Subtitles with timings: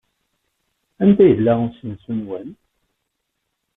[1.01, 2.49] Anda yella usensu-nwen?